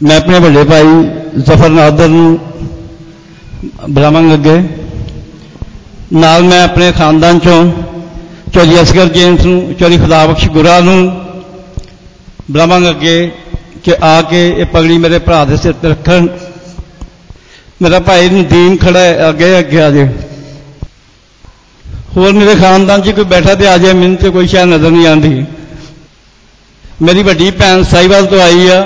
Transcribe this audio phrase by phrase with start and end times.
[0.00, 0.86] ਮੈਂ ਆਪਣੇ ਵੱਡੇ ਭਾਈ
[1.38, 2.38] ਜ਼ਫਰ ਨਾਦਰ ਨੂੰ
[3.88, 4.60] ਬੁਲਾਵਾਂਗਾ ਅੱਗੇ
[6.14, 7.64] ਨਾਲ ਮੈਂ ਆਪਣੇ ਖਾਨਦਾਨ ਚੋਂ
[8.54, 11.00] ਚੌਧਰੀ ਅਸਗਰ ਜੇਮਸ ਨੂੰ ਚੌਧਰੀ ਖੁਦਾਬਖਸ਼ ਗੁਰਾ ਨੂੰ
[12.50, 13.30] ਬੁਲਾਵਾਂਗਾ ਅੱਗੇ
[13.84, 16.26] ਕਿ ਆ ਕੇ ਇਹ ਪਗੜੀ ਮੇਰੇ ਭਰਾ ਦੇ ਸਿਰ ਤੇ ਰੱਖਣ
[17.82, 20.08] ਮੇਰਾ ਭਾਈ ਨਦੀਮ ਖੜਾ ਹੈ ਅੱਗੇ ਅੱਗੇ ਆ ਜਾਏ
[22.16, 25.06] ਹੋਰ ਮੇਰੇ ਖਾਨਦਾਨ 'ਚ ਕੋਈ ਬੈਠਾ ਤੇ ਆ ਜਾਏ ਮੈਨੂੰ ਤੇ ਕੋਈ ਸ਼ਾਇਦ ਨਜ਼ਰ ਨਹੀਂ
[25.06, 25.44] ਆਉਂਦੀ
[27.02, 28.80] ਮੇਰੀ ਵੱਡੀ ਭੈਣ ਸਾਈਵਾਲ ਤੋਂ ਆਈ ਆ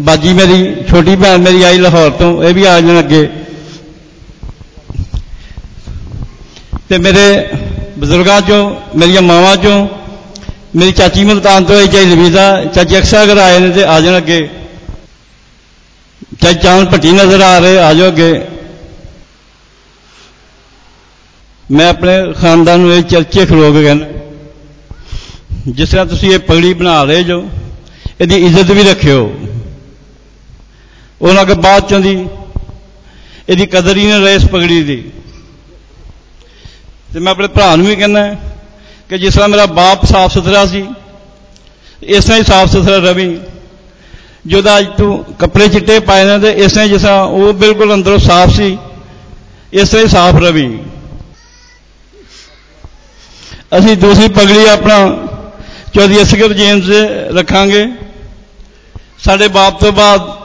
[0.00, 3.28] ਬਾਜੀ ਮੇਰੀ, ਛੋਟੀ ਭੈਣ ਮੇਰੀ ਆਈ ਲਾਹੌਰ ਤੋਂ, ਇਹ ਵੀ ਆ ਜਾਣ ਅੱਗੇ।
[6.88, 7.24] ਤੇ ਮੇਰੇ
[7.98, 8.60] ਬਜ਼ੁਰਗਾਂ ਚੋਂ,
[8.96, 9.86] ਮੇਰੀਆਂ ਮਾਵਾਂ ਚੋਂ,
[10.76, 14.16] ਮੇਰੀ ਚਾਚੀ ਮਲਤਾਨ ਤੋਂ ਆਈ ਚਾਹੀ ਲਵੀਜ਼ਾ, ਚਾਚੀ ਅਕਸਰ ਅਗਰ ਆਏ ਨੇ ਤੇ ਆ ਜਾਣ
[14.16, 14.48] ਅੱਗੇ।
[16.42, 18.32] ਚਾਹੀ ਚਾਂਦ ਭੱਟੀ ਨਜ਼ਰ ਆ ਰਹੇ, ਆ ਜਾਓ ਅੱਗੇ।
[21.70, 24.06] ਮੈਂ ਆਪਣੇ ਖਾਨਦਾਨ ਨੂੰ ਇਹ ਚਰਚੇ ਖਲੋ ਕੇ ਕਹਿੰਦਾ,
[25.68, 27.42] ਜਿਸ ਤਰ੍ਹਾਂ ਤੁਸੀਂ ਇਹ ਪਗੜੀ ਬਣਾ ਰਹੇ ਜੋ,
[28.20, 29.30] ਇਹਦੀ ਇੱਜ਼ਤ ਵੀ ਰੱਖਿਓ।
[31.20, 32.14] ਉਹਨਾਂ ਕੇ ਬਾਅਦ ਚੋਂ ਦੀ,
[33.48, 35.02] ਇਹਦੀ ਕਦਰ ਹੀ ਨਾ ਰਹੇ ਇਸ ਪਗੜੀ ਦੀ।
[37.12, 38.22] ਤੇ ਮੈਂ ਆਪਣੇ ਭਰਾ ਨੂੰ ਵੀ ਕਹਿੰਦਾ
[39.08, 40.84] ਕਿ ਜਿਸ ਤਰ੍ਹਾਂ ਮੇਰਾ ਬਾਪ ਸਾਫ਼ ਸੁਥਰਾ ਸੀ,
[42.02, 43.38] ਇਸ ਤਰ੍ਹਾਂ ਹੀ ਸਾਫ਼ ਸੁਥਰਾ ਰਵੀ।
[44.46, 48.18] ਜਿਹਦਾ ਅੱਜ ਤੂੰ ਕੱਪੜੇ ਚਿੱਟੇ ਪਾਏ ਨੇ ਤੇ ਇਸ ਤਰ੍ਹਾਂ ਜਿਸ ਤਰ੍ਹਾਂ ਉਹ ਬਿਲਕੁਲ ਅੰਦਰੋਂ
[48.18, 48.76] ਸਾਫ਼ ਸੀ,
[49.72, 50.68] ਇਸ ਤਰ੍ਹਾਂ ਹੀ ਸਾਫ਼ ਰਵੀ।
[53.78, 54.98] ਅਸੀਂ ਦੂਸਰੀ ਪਗੜੀ ਆਪਣਾ
[55.94, 56.90] ਚੌਧਰੀ ਅਸਗਰ ਜੇਮਸ
[57.36, 57.86] ਰੱਖਾਂਗੇ।
[59.24, 60.37] ਸਾਡੇ ਬਾਪ ਤੋਂ ਬਾਅਦ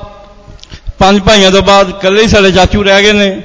[1.04, 3.42] ਪੰਜ ਭਾਈਆਂ ਤੋਂ ਬਾਅਦ ਇਕੱਲੇ ਹੀ ਸਾਡੇ ਚਾਚੂ ਰਹਿ ਗਏ ਨੇ।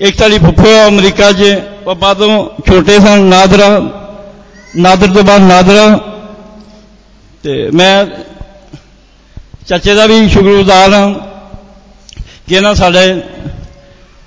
[0.00, 3.80] ਇੱਕ ਸਾਡੀ ਫੁੱਫੋ ਅਮਰੀਕਾ 'ਚ। ਉਹ ਬਾਦੋਂ ਛੋਟੇ ਸਨ, ਨਾਦਰਾ।
[4.76, 5.98] ਨਾਦਰ ਤੋਂ ਬਾਅਦ ਨਾਦਰਾ।
[7.42, 8.06] ਤੇ ਮੈਂ
[9.66, 11.14] ਚਾਚੇ ਦਾ ਵੀ ਸ਼ੁਕਰਗੁਜ਼ਾਰ ਹਾਂ
[12.48, 13.22] ਕਿ ਇਹਨਾਂ ਸਾਡੇ,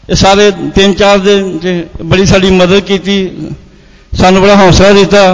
[0.09, 3.31] ਇਹ ਸਾਰੇ ਤਿੰਨ ਚਾਰ ਦਿਨ ਚ ਬੜੀ ਸਾਡੀ ਮਦਦ ਕੀਤੀ।
[4.13, 5.33] ਸਾਨੂੰ ਬੜਾ ਹੌਸਲਾ ਦਿੱਤਾ।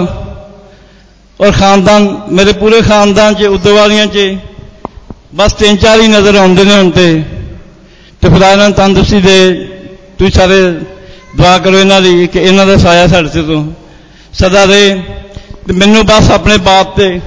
[1.40, 4.18] ਔਰ ਖਾਨਦਾਨ, ਮੇਰੇ ਪੂਰੇ ਖਾਨਦਾਨ 'ਚ ਉਦਵਾਲੀਆਂ 'ਚ
[5.34, 7.22] ਬਸ ਤਿੰਨ ਚਾਰ ਹੀ ਨਜ਼ਰ ਆਉਂਦੇ ਨੇ ਹੁਣ ਤੇ।
[8.20, 9.36] ਤੇ ਖੁਦਾ ਇਹਨਾਂ ਨੂੰ ਤੰਦਰੁਸਤੀ ਦੇ।
[10.18, 10.60] ਤੁਸੀਂ ਸਾਰੇ
[11.36, 13.64] ਦੁਆ ਕਰੋ ਇਹਨਾਂ ਲਈ ਕਿ ਇਹਨਾਂ ਦਾ ਸਾਇਆ ਸਾਡੇ ਤੇ ਤੋਂ
[14.32, 14.94] ਸਦਾ ਰਹੇ।
[15.66, 17.20] ਤੇ ਮੈਨੂੰ ਬਸ ਆਪਣੇ ਬਾਪ ਤੇ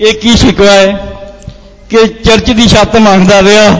[0.00, 1.12] ਇਹ ਕੀ ਸ਼ਿਕਵਾ ਹੈ
[1.90, 3.70] ਕਿ ਚਰਚ ਦੀ ਛੱਤ ਮੰਗਦਾ ਰਿਹਾ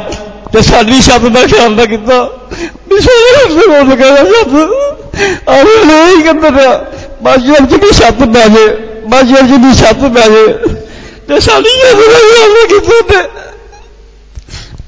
[0.52, 2.22] ਤੇ ਸਾਡੀ ਛੱਤ ਦਾ ਖਿਆਲ ਨਾ ਕੀਤਾ।
[2.88, 6.50] ਵੀ ਸਾਰੇ ਹੱਸੇ ਹੋ ਲਗਾ ਛੱਤ ਆਰੇ ਨਹੀਂ ਕਹਿੰਦਾ
[7.22, 8.66] ਬਸ ਚਰਚ ਦੀ ਛੱਤ ਪੈ ਜੇ।
[9.08, 10.46] ਬਸ ਚਰਚ ਦੀ ਛੱਤ ਪੈ ਜੇ।
[11.28, 13.28] ਤੇ ਸਾਡੀ ਛੱਤ ਦਾ ਖਿਆਲ ਨਾ ਕੀਤਾ ਤੇ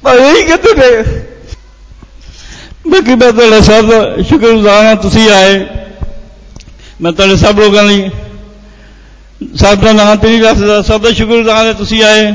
[0.09, 1.03] ਪਰ ਇਹ ਕਹਿੰਦੇ ਨੇ?
[2.91, 5.67] ਬਾਕੀ ਮੈਂ ਤੁਹਾਡਾ ਸਭ ਦਾ ਸ਼ੁਕਰਗੁਜ਼ਾਰ ਹਾਂ, ਤੁਸੀਂ ਆਏ।
[7.01, 8.11] ਮੈਂ ਤੁਹਾਡੇ ਸਭ ਲੋਕਾਂ ਲਈ
[9.57, 12.35] ਸਭ ਦਾ ਨਾਮ ਤੇ ਨਹੀਂ ਰੱਖਦਾ, ਸਭ ਦਾ ਸ਼ੁਕਰਗੁਜ਼ਾਰ ਹਾਂ, ਤੁਸੀਂ ਆਏ।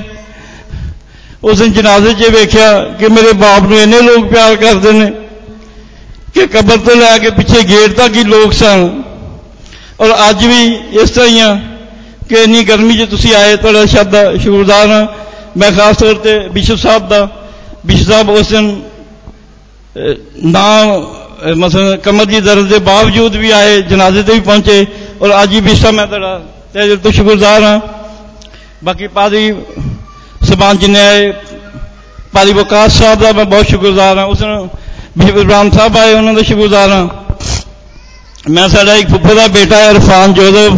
[1.43, 5.11] ਉਸ ਦਿਨ ਜਨਾਜ਼ੇ 'ਚ ਵੇਖਿਆ ਕਿ ਮੇਰੇ ਬਾਪ ਨੂੰ ਇੰਨੇ ਲੋਕ ਪਿਆਰ ਕਰਦੇ ਨੇ
[6.33, 9.03] ਕਿ ਕਬਰ ਤੋਂ ਲੈ ਕੇ ਪਿੱਛੇ ਗੇਟ ਤੱਕ ਹੀ ਲੋਕ ਸਨ।
[10.01, 11.59] ਔਰ ਅੱਜ ਵੀ ਇਸ ਤਰ੍ਹਾਂ ਹੀ ਆ
[12.29, 15.07] ਕਿ ਇੰਨੀ ਗਰਮੀ 'ਚ ਤੁਸੀਂ ਆਏ, ਤੁਹਾਡਾ ਸ਼ਬਦ ਦਾ ਸ਼ੁਕਰਗੁਜ਼ਾਰ ਹਾਂ।
[15.57, 17.42] ਮੈਂ ਖਾਸ ਤੌਰ ਤੇ ਬਿਸ਼ਪ ਸਾਹਿਬ ਦਾ
[17.83, 18.81] ਬਿਸ਼ਪ ਸਾਹਿਬ ਉਸ ਦਿਨ
[20.45, 20.65] ਨਾ
[21.55, 24.85] ਮਸਲ ਕਮਰ ਦੀ ਦਰਦ ਦੇ ਬਾਵਜੂਦ ਵੀ ਆਏ ਜਨਾਜ਼ੇ ਤੇ ਵੀ ਪਹੁੰਚੇ
[25.21, 26.37] ਔਰ ਅੱਜ ਹੀ ਬਿਸ਼ਪ ਮੈਂ ਤੁਹਾਡਾ
[26.73, 27.79] ਤੇ ਦਿਲ ਤੋਂ ਸ਼ੁਕਰਗੁਜ਼ਾਰ ਹਾਂ
[28.83, 29.53] ਬਾਕੀ ਪਾਦਰੀ
[30.43, 31.33] ਸਬਾਨ ਜਿਨੇ ਆਏ
[32.33, 34.69] ਪਾਲੀ ਵਕਾਸ ਸਾਹਿਬ ਦਾ ਮੈਂ ਬਹੁਤ ਸ਼ੁਕਰਗੁਜ਼ਾਰ ਹਾਂ ਉਸ ਨੂੰ
[35.17, 37.07] ਬਿਸ਼ਪ ਇਬਰਾਮ ਸਾਹਿਬ ਆਏ ਉਹਨਾਂ ਦਾ ਸ਼ੁਕਰਗੁਜ਼ਾਰ ਹਾਂ
[38.49, 40.73] ਮੈਂ ਸਾਡਾ ਇੱਕ ਫੁੱਫੇ ਦਾ ਬੇਟਾ ਹੈ ਇਰਫਾਨ ਜੋਜ਼ਫ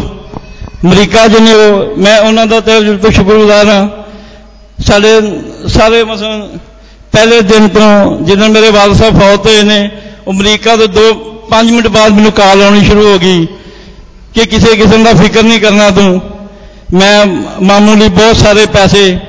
[0.86, 3.12] ਅਮਰੀਕਾ ਜਿਹਨੇ ਉਹ ਮੈਂ ਉਹਨਾਂ ਦਾ ਤੇ ਦਿਲ ਤੋਂ
[7.16, 9.92] ਪਹਿਲੇ ਦਿਨ ਤੋਂ ਜਦੋਂ ਮੇਰੇ ਵਾਲਦ ਸਾਹਿਬ ਫੌਤ ਹੋਏ ਨੇ
[10.30, 11.04] ਅਮਰੀਕਾ ਤੋਂ 2
[11.50, 13.46] 5 ਮਿੰਟ ਬਾਅਦ ਮੈਨੂੰ ਕਾਲ ਆਉਣੀ ਸ਼ੁਰੂ ਹੋ ਗਈ
[14.34, 16.22] ਕਿ ਕਿਸੇ ਕਿਸਮ ਦਾ ਫਿਕਰ ਨਹੀਂ ਕਰਨਾ ਤੂੰ।
[16.94, 17.26] ਮੈਂ
[17.62, 19.20] ਮਾਮੂ ਲਈ ਬਹੁਤ ਸਾਰੇ ਪੈਸੇ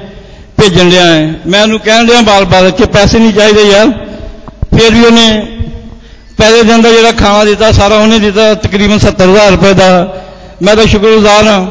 [0.57, 3.91] ਭੇਜਣ ਲਿਆ ਹੈ। ਮੈਂ ਉਹਨੂੰ ਕਹਿਣ ਲਿਆ ਬਾਰ-ਬਾਰ ਕਿ ਪੈਸੇ ਨਹੀਂ ਚਾਹੀਦੇ ਯਾਰ।
[4.79, 5.47] ਫਿਰ ਵੀ ਉਹਨੇ
[6.39, 10.17] ਪਹਿਲੇ ਦਿਨ ਦਾ ਜਿਹੜਾ ਖਾਣਾ ਦਿੱਤਾ, ਸਾਰਾ ਉਹਨੇ ਦਿੱਤਾ ਤਕਰੀਬਨ 70000 ਰੁਪਏ ਦਾ।
[10.63, 11.67] ਮੈਂ ਤਾਂ ਸ਼ੁਕਰਗੁਜ਼ਾਰ ਹਾਂ।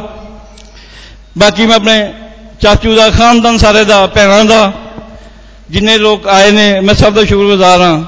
[1.38, 2.14] ਬਾਕੀ ਮੈਂ ਆਪਣੇ
[2.62, 4.74] ਚਾਚੂ ਦਾ, ਖਾਨਦਾਨ ਸਾਰੇ ਦਾ, ਭੈਣਾਂ ਦਾ
[5.70, 8.04] ਜਿੰਨੇ ਲੋਕ ਆਏ ਨੇ, ਮੈਂ ਸਭ ਦਾ ਸ਼ੁਕਰਗੁਜ਼ਾਰ ਹਾਂ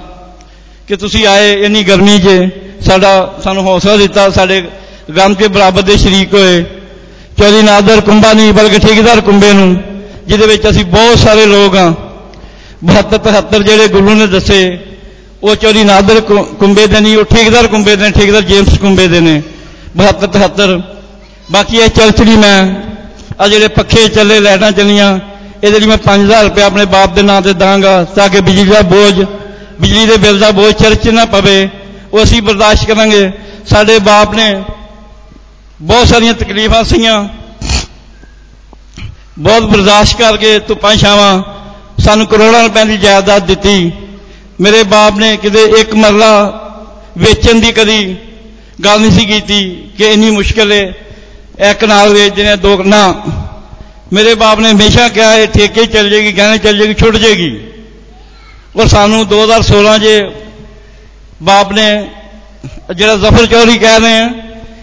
[0.87, 2.49] ਕਿ ਤੁਸੀਂ ਆਏ ਇੰਨੀ ਗਰਮੀ 'ਚ।
[2.85, 3.11] ਸਾਡਾ
[3.43, 4.61] ਸਾਨੂੰ ਹੌਸਲਾ ਦਿੱਤਾ, ਸਾਡੇ
[5.17, 6.63] ਗਮ ਕੇ ਬਰਾਬਰ ਦੇ ਸ਼ਰੀਕ ਹੋਏ।
[7.37, 9.75] ਚੌਧਰੀ ਨਾਦਰ ਕੁੰਭਾ ਨਹੀਂ, ਬਲਕਿ ਠੇਕੇਦਾਰ ਕੁੰਬੇ ਨੂੰ,
[10.27, 11.91] ਜਿਹਦੇ ਵਿੱਚ ਅਸੀਂ ਬਹੁਤ ਸਾਰੇ ਲੋਕ ਹਾਂ।
[12.85, 14.59] 72 73 ਜਿਹੜੇ ਗੁਰੂ ਨੇ ਦੱਸੇ,
[15.43, 16.19] ਉਹ ਚੌਧਰੀ ਨਾਦਰ
[16.59, 19.41] ਕੁੰਬੇ ਦੇ ਨਹੀਂ, ਉਹ ਠੇਕੇਦਾਰ ਕੁੰਬੇ ਦੇ ਠੇਕੇਦਾਰ ਜੇਮਸ ਕੁੰਬੇ ਦੇ ਨੇ।
[19.97, 20.81] 72 73
[21.51, 22.59] ਬਾਕੀ ਇਹ ਚਰਚੜੀ ਮੈਂ
[23.39, 25.19] ਆ ਜਿਹੜੇ ਪੱਖੇ ਚੱਲੇ, ਲਾਈਟਾਂ ਚੱਲੀਆਂ
[25.63, 28.81] ਇਹਦੇ ਲਈ ਮੈਂ 5000 ਰੁਪਏ ਆਪਣੇ ਬਾਪ ਦੇ ਨਾਂ ਤੇ ਦਾਂਗਾ, ਤਾਂ ਕਿ ਬਿਜਲੀ ਦਾ
[28.81, 29.25] ਬੋਝ,
[29.81, 31.69] ਬਿਜਲੀ ਦੇ ਬਿੱਲ ਦਾ ਬੋਝ ਚਰਚ ਨਾ ਪਵੇ।
[32.13, 33.31] ਉਹ ਅਸੀਂ ਬਰਦਾਸ਼ਤ ਕਰਾਂਗੇ।
[33.67, 34.63] ਸਾਡੇ ਬਾਪ ਨੇ
[35.81, 37.27] ਬਹੁਤ ਸਾਰੀਆਂ ਤਕਲੀਫਾਂ ਸੀਆਂ
[39.39, 41.43] ਬਹੁਤ ਬਰਦਾਸ਼ਤ ਕਰਕੇ ਧੁੱਪਾਂ ਛਾਵਾਂ।
[42.01, 43.91] ਸਾਨੂੰ ਕਰੋੜਾਂ ਰੁਪਏ ਦੀ ਜਾਇਦਾਦ ਦਿੱਤੀ।
[44.61, 46.31] ਮੇਰੇ ਬਾਪ ਨੇ ਕਿਤੇ ਇੱਕ ਮਰਲਾ
[47.17, 48.15] ਵੇਚਣ ਦੀ ਕਦੀ
[48.85, 49.59] ਗੱਲ ਨਹੀਂ ਸੀ ਕੀਤੀ
[49.97, 50.93] ਕਿ ਇੰਨੀ ਮੁਸ਼ਕਲ ਹੈ
[51.71, 53.13] ਇੱਕ ਨਾਲ ਵੇਚਦੇ ਨੇ ਦੋ ਨਾ।
[54.13, 57.49] ਮੇਰੇ ਬਾਪ ਨੇ ਹਮੇਸ਼ਾ ਕਿਹਾ, ਇਹ ਠੇਕੇ ਚੱਲ ਜੇਗੀ ਗਹਿਣੇ ਚੱਲ ਜੇਗੀ ਛੁੱਟ ਜੇਗੀ
[58.77, 60.13] ਔਰ ਸਾਨੂੰ 2016 ਜੇ
[61.43, 61.87] ਬਾਪ ਨੇ
[62.95, 64.29] ਜਿਹੜਾ ਜ਼ਫਰ ਚੌਧਰੀ ਕਹਿ ਰਹੇ ਆ,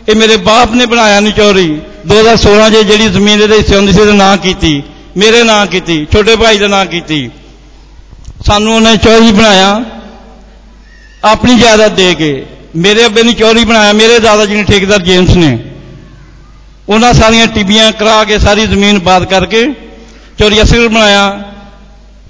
[0.09, 1.69] ਇਹ ਮੇਰੇ ਬਾਪ ਨੇ ਬਣਾਇਆ ਨਹੀਂ ਚੌਧਰੀ।
[2.07, 4.83] 2016 ਜੇ ਜਿਹੜੀ ਜ਼ਮੀਨ ਇਹਦੇ ਹਿੱਸੇ ਹੁੰਦੀ ਸੀ ਉਹਦੇ ਨਾਂ ਕੀਤੀ,
[5.17, 7.29] ਮੇਰੇ ਨਾਂ ਕੀਤੀ, ਛੋਟੇ ਭਾਈ ਦੇ ਨਾਂ ਕੀਤੀ।
[8.47, 9.85] ਸਾਨੂੰ ਉਹਨੇ ਚੌਧਰੀ ਬਣਾਇਆ,
[11.25, 12.33] ਆਪਣੀ ਜਾਇਦਾਦ ਦੇ ਕੇ।
[12.77, 15.59] ਮੇਰੇ ਅੱਬੇ ਨੂੰ ਚੌਧਰੀ ਬਣਾਇਆ, ਮੇਰੇ ਦਾਦਾ ਜੀ ਨੇ ਠੇਕੇਦਾਰ ਜੇਮਸ ਨੇ।
[16.89, 19.73] ਉਹਨਾਂ ਸਾਰੀਆਂ ਟਿੱਬੀਆਂ ਕਰਾ ਕੇ ਸਾਰੀ ਜ਼ਮੀਨ ਬਾਦ ਕਰਕੇ
[20.39, 21.43] ਚੋਰੀ ਅਸਰ ਬਣਾਇਆ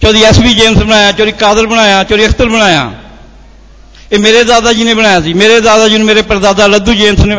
[0.02, 2.92] ਚੌਧਰੀ ਐਸਵੀ ਜੇਮਸ ਬਣਾਇਆ, ਚੋਰੀ ਕਾਦਰ ਬਣਾਇਆ, ਚੋਰੀ ਅਖਤਰ ਬਣਾਇਆ।
[4.12, 7.18] ਇਹ ਮੇਰੇ ਦਾਦਾ ਜੀ ਨੇ ਬਣਾਇਆ ਸੀ। ਮੇਰੇ ਦਾਦਾ ਜੀ ਨੂੰ ਮੇਰੇ ਪਰਦਾਦਾ ਲੱਦੂ ਜੇਮਸ
[7.18, 7.34] ਨੇ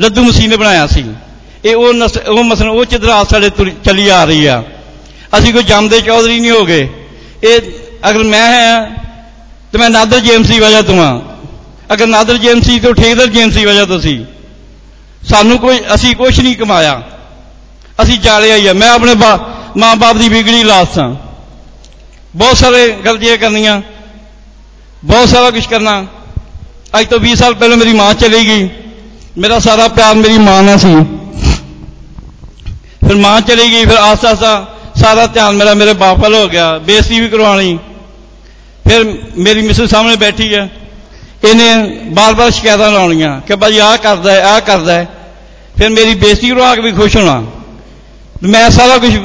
[0.00, 1.04] ਲੱਦੂ ਮਸੀਹ ਨੇ ਬਣਾਇਆ ਸੀ।
[1.64, 4.64] ਇਹ ਉਹ ਨਸ, ਉਹ ਮਸਲ, ਉਹ ਚਿਦਰਾ ਸਾਡੇ ਤੁਰ- ਚੱਲੀ ਆ ਰਹੀ ਆ।
[5.38, 6.88] ਅਸੀਂ ਕੋਈ ਜੰਮਦੇ ਚੌਧਰੀ ਨਹੀਂ ਹੋ ਗਏ
[7.44, 7.60] ਇਹ
[8.10, 8.86] ਅਗਰ ਮੈਂ ਹਾਂ,
[9.72, 11.36] ਤੇ ਮੈਂ ਨਾਦਰ ਜੇਮਸ ਦੀ ਵਜ੍ਹਾ ਤੋਂ ਆ।
[11.92, 14.24] ਅਗਰ ਨਾਦਰ ਜੇਮਸ ਸੀ ਤਾਂ ਠੇਕੇਦਾਰ ਜੇਮਸ ਦੀ ਵਜ੍ਹਾ ਤੋਂ ਸੀ।
[15.28, 17.02] ਸਾਨੂੰ ਕੋਈ, ਅਸੀਂ ਕੁਝ ਨਹੀਂ ਕਮਾਇਆ।
[18.02, 19.14] ਅਸੀਂ ਜਾਲਿਆ ਹੀ ਆ। ਮੈਂ ਆਪਣੇ
[19.76, 21.14] ਮਾਂ-ਬਾਪ ਦੀ ਵਿਗੜੀ ਲਾਸ ਹਾਂ
[22.36, 23.82] ਬਹੁਤ ਸਾਰੇ ਗਲਤੀਆਂ ਕਰਨੀਆਂ।
[25.04, 26.06] ਬਹੁਤ ਸਾਰਾ ਕੁਝ ਕਰਨਾ।
[27.00, 28.68] ਅੱਜ ਤੋਂ 20 ਸਾਲ ਪਹਿਲਾਂ ਮੇਰੀ ਮਾਂ ਚਲੀ ਗਈ।
[29.38, 30.94] ਮੇਰਾ ਸਾਰਾ ਪਿਆਰ ਮੇਰੀ ਮਾਂ ਨਾਲ ਸੀ।
[33.06, 36.78] ਫਿਰ ਮਾਂ ਚਲੀ ਗਈ। ਫਿਰ ਆਸਤਾ ਆਸਤਾ ਸਾਰਾ ਧਿਆਨ ਮੇਰਾ, ਮੇਰੇ ਬਾਪ ਵੱਲ ਹੋ ਗਿਆ।
[36.78, 37.78] ਬੇਇੱਜ਼ਤੀ ਵੀ ਕਰਵਾਉਣੀ।
[38.88, 39.04] ਫਿਰ
[39.38, 40.70] ਮੇਰੀ ਮਿਸਿਸ ਸਾਹਮਣੇ ਬੈਠੀ ਹੈ
[41.44, 45.08] ਇਹਨੇ ਬਾਰ-ਬਾਰ ਸ਼ਿਕਾਇਤਾਂ ਲਾਉਣੀਆਂ ਕਿ ਭਾਜੀ ਆਹ ਕਰਦਾ ਹੈ, ਆਹ ਕਰਦਾ ਹੈ।
[45.78, 47.44] ਫਿਰ ਮੇਰੀ ਬੇਇੱਜ਼ਤੀ ਕਰਵਾ ਕੇ ਵੀ ਖੁਸ਼ ਹੋਣਾ।
[48.42, 49.16] ਮੈਂ ਸਾਰਾ ਕੁਝ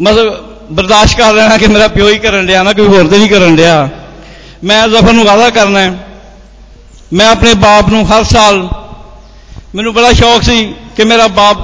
[0.00, 0.34] ਮਤਲਬ
[0.72, 3.56] ਬਰਦਾਸ਼ਤ ਕਰ ਲੈਣਾ ਕਿ ਮੇਰਾ ਪਿਓ ਹੀ ਕਰਨ ਡਿਆ ਨਾ ਕੋਈ ਹੋਰ ਤੇ ਨਹੀਂ ਕਰਨ
[3.56, 3.88] ਡਿਆ।
[4.64, 6.08] ਮੈਂ ਜ਼ਫਰ ਨੂੰ ਵਾਅਦਾ ਕਰਨਾ ਹੈ।
[7.12, 8.68] ਮੈਂ ਆਪਣੇ ਬਾਪ ਨੂੰ ਹਰ ਸਾਲ
[9.74, 11.56] ਮੈਨੂੰ ਬੜਾ ਸ਼ੌਕ ਸੀ ਕਿ ਮੇਰਾ ਬਾਪ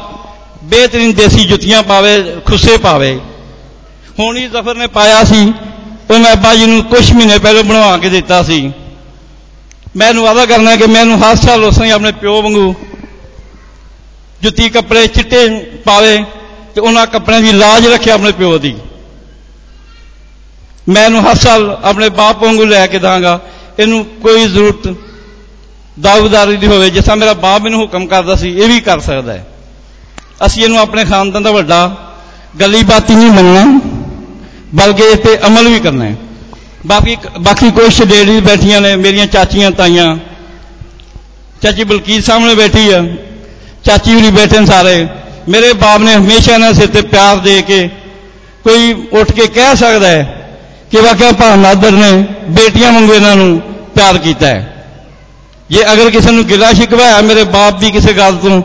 [0.64, 3.20] ਬਿਹਤਰੀਨ ਦੇਸੀ ਜੁੱਤੀਆਂ ਪਾਵੇ, ਖੁੱਸੇ ਪਾਵੇ।
[4.19, 5.52] ਹੁਣ ਹੀ ਜ਼ਫਰ ਨੇ ਪਾਇਆ ਸੀ
[6.11, 8.73] ਉਹ ਮੈਂ ਅੱਬਾ ਜੀ ਨੂੰ ਕੁਝ ਮਹੀਨੇ ਪਹਿਲਾਂ ਬਣਵਾ ਕੇ ਦਿੱਤਾ ਸੀ।
[9.96, 12.75] ਮੈਂ ਇਹਨੂੰ ਵਾਅਦਾ ਕਰਨਾ ਕਿ ਮੈਂ ਇਹਨੂੰ ਹਰ ਸਾਲ ਉਸ ਤਰ੍ਹਾਂ ਹੀ ਆਪਣੇ ਪਿਓ ਵਾਂਗੂ
[14.42, 15.48] ਜੁੱਤੀ ਕੱਪੜੇ ਚਿੱਟੇ
[15.84, 16.25] ਪਾਵੇ
[16.75, 18.75] ਤੇ ਉਹਨਾਂ ਕੱਪੜਿਆਂ ਦੀ ਲਾਜ ਰੱਖੇ ਆਪਣੇ ਪਿਓ ਦੀ।
[20.88, 23.40] ਮੈਂ ਇਹਨੂੰ ਹਰ ਸਾਲ ਆਪਣੇ ਬਾਪ ਵਾਂਗੂ ਲੈ ਕੇ ਦਾਂਗਾ।
[23.78, 24.94] ਇਹਨੂੰ ਕੋਈ ਜ਼ਰੂਰਤ
[26.00, 29.32] ਦਾਅਵੇਦਾਰੀ ਦੀ ਹੋਵੇ, ਜਿਸ ਤਰ੍ਹਾਂ ਮੇਰਾ ਬਾਪ ਮੈਨੂੰ ਹੁਕਮ ਕਰਦਾ ਸੀ, ਇਹ ਵੀ ਕਰ ਸਕਦਾ
[29.32, 29.46] ਹੈ।
[30.46, 31.96] ਅਸੀਂ ਇਹਨੂੰ ਆਪਣੇ ਖਾਨਦਾਨ ਦਾ ਵੱਡਾ
[32.60, 33.81] ਗੱਲੀ ਬਾਤੀ ਨਹੀਂ ਮੰਨਣਾ,
[34.75, 36.16] ਬਲਕਿ ਇਸ ਤੇ ਅਮਲ ਵੀ ਕਰਨਾ ਹੈ।
[36.87, 40.17] ਬਾਕੀ ਬਾਕੀ ਕੁਝ ਲੇਡੀਜ਼ ਬੈਠੀਆਂ ਨੇ, ਮੇਰੀਆਂ ਚਾਚੀਆਂ, ਤਾਈਆਂ।
[41.62, 43.03] ਚਾਚੀ ਬਲਕੀਤ ਸਾਹਮਣੇ ਬੈਠੀ ਆ।
[43.85, 45.06] ਚਾਚੀ ਵੀ ਬੈਠੇ ਨੇ ਸਾਰੇ।
[45.49, 47.88] ਮੇਰੇ ਬਾਪ ਨੇ ਹਮੇਸ਼ਾ ਇਹਨਾਂ ਸਿਰ ਤੇ ਪਿਆਰ ਦੇ ਕੇ
[48.65, 50.23] ਕੋਈ ਉੱਠ ਕੇ ਕਹਿ ਸਕਦਾ ਹੈ
[50.91, 52.11] ਕਿ ਵਾਕਿਆ ਭਾਵਨਾਦਰ ਨੇ
[52.50, 53.61] ਬੇਟੀਆਂ ਵਾਂਗੂ ਇਹਨਾਂ ਨੂੰ
[53.94, 54.87] ਪਿਆਰ ਕੀਤਾ ਹੈ।
[55.71, 58.62] ਜੇ ਅਗਰ ਕਿਸੇ ਨੂੰ ਗਿਲਾ ਸ਼ਿਕਵਾ ਹੈ ਮੇਰੇ ਬਾਪ ਦੀ ਕਿਸੇ ਗੱਲ ਤੋਂ,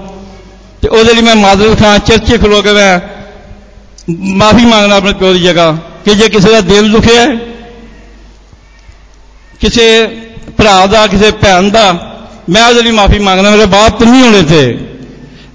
[0.82, 3.00] ਤੇ ਉਹਦੇ ਲਈ ਮੈਂ ਮਾਦਰਤ ਖਾਂ ਚਰਚੇ ਖਲੋ ਕੇ ਮੈਂ
[4.36, 5.72] ਮਾਫੀ ਮੰਗਣਾ ਆਪਣੇ ਪਿਓ ਦੀ ਜਗ੍ਹਾ
[6.06, 7.55] ਕਿ ਜੇ ਕਿਸੇ ਦਾ ਦਿਲ ਦੁਖਿਆ ਹੈ
[9.62, 9.86] ਕਿਸੇ
[10.57, 11.92] ਭਰਾ ਦਾ, ਕਿਸੇ ਭੈਣ ਦਾ,
[12.50, 14.78] ਮੈਂ ਉਹਦੇ ਲਈ ਮਾਫੀ ਮੰਗਦਾ, ਮੇਰੇ ਬਾਪ ਤੇ ਨਹੀਂ ਹੋਣੇ ਤੇ।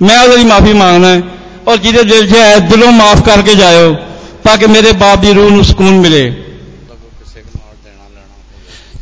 [0.03, 1.21] ਮੈਂ ਉਹਦੇ ਲਈ ਮਾਫੀ ਮੰਗਦਾ
[1.69, 3.95] ਔਰ ਜਿਹਦੇ ਦਿਲ 'ਚ ਹੈ, ਦਿਲੋਂ ਮਾਫ ਕਰਕੇ ਜਾਇਓ,
[4.45, 6.33] ਤਾਂ ਕਿ ਮੇਰੇ ਬਾਪ ਦੀ ਰੂਹ ਨੂੰ ਸਕੂਨ ਮਿਲੇ।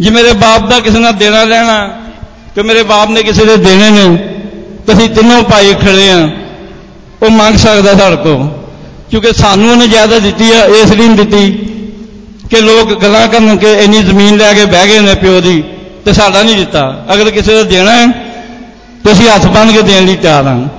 [0.00, 1.78] ਜੇ ਮੇਰੇ ਬਾਪ ਦਾ ਕਿਸੇ ਨਾਲ ਦੇਣਾ ਲੈਣਾ
[2.54, 4.16] ਕਿ ਮੇਰੇ ਬਾਪ ਨੇ ਕਿਸੇ ਦੇ ਦੇਣੇ ਨੇ,
[4.86, 6.28] ਤਾਂ ਅਸੀਂ ਤਿੰਨੋਂ ਭਾਈ ਖੜੇ ਆ।
[7.22, 8.46] ਉਹ ਮੰਗ ਸਕਦਾ ਸਾਡੇ ਕੋਲ,
[9.10, 11.67] ਕਿਉਂਕਿ ਸਾਨੂੰ ਉਹਨੇ ਜ਼ਿਆਦਾ ਦਿੱਤੀ ਆ, ਇਸ ਲਈ ਨਹੀਂ ਦਿੱਤੀ।
[12.50, 15.62] ਕਿ ਲੋਕ ਗੱਲਾਂ ਕਰਨ ਕਿ ਇੰਨੀ ਜ਼ਮੀਨ ਲੈ ਕੇ ਬਹਿ ਗਏ ਨੇ ਪਿਓ ਦੀ
[16.04, 18.06] ਤੇ ਸਾਡਾ ਨਹੀਂ ਦਿੱਤਾ। ਅਗਰ ਕਿਸੇ ਦਾ ਦੇਣਾ ਹੈ,
[19.04, 20.77] ਤੇ ਅਸੀਂ ਹੱਥ ਬੰਨ ਕੇ ਦੇਣ ਲਈ ਤਿਆਰ ਹਾਂ।